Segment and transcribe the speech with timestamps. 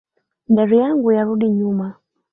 [0.55, 1.85] Gari yangu yarudi nyuma